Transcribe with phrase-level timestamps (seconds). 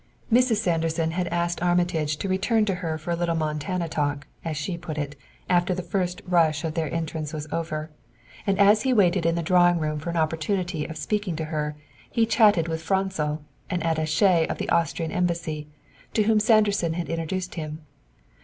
[0.33, 0.55] Mrs.
[0.55, 4.75] Sanderson had asked Armitage to return to her for a little Montana talk, as she
[4.75, 5.15] put it,
[5.47, 7.91] after the first rush of their entrance was over,
[8.47, 11.75] and as he waited in the drawing room for an opportunity of speaking to her,
[12.09, 15.67] he chatted with Franzel, an attaché of the Austrian embassy,
[16.15, 17.85] to whom Sanderson had introduced him.